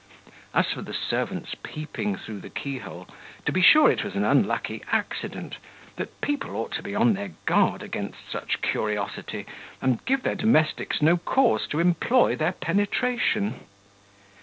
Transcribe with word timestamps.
As 0.55 0.65
for 0.71 0.81
the 0.81 0.95
servants 0.95 1.53
peeping 1.61 2.15
through 2.15 2.39
the 2.39 2.49
key 2.49 2.79
hole, 2.79 3.07
to 3.45 3.51
be 3.51 3.61
sure 3.61 3.91
it 3.91 4.03
was 4.03 4.15
an 4.15 4.23
unlucky 4.23 4.81
accident; 4.91 5.57
but 5.95 6.19
people 6.21 6.55
ought 6.55 6.71
to 6.71 6.81
be 6.81 6.93
upon 6.93 7.13
their 7.13 7.33
guard 7.45 7.83
against 7.83 8.27
such 8.31 8.63
curiosity, 8.63 9.45
and 9.79 10.03
give 10.05 10.23
their 10.23 10.33
domestics 10.33 11.03
no 11.03 11.17
cause 11.17 11.67
to 11.67 11.79
employ 11.79 12.35
their 12.35 12.53
penetration. 12.53 13.59